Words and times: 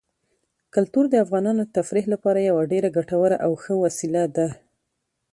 کلتور 0.73 1.05
د 1.09 1.15
افغانانو 1.25 1.61
د 1.65 1.71
تفریح 1.77 2.05
لپاره 2.13 2.39
یوه 2.49 2.63
ډېره 2.71 2.89
ګټوره 2.97 3.37
او 3.45 3.51
ښه 3.63 3.73
وسیله 3.85 4.23
ده. 4.35 4.47